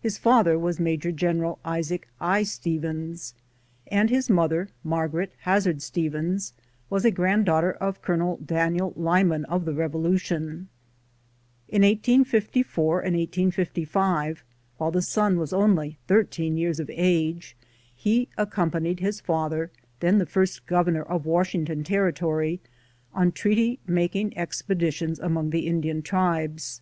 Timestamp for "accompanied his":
18.36-19.20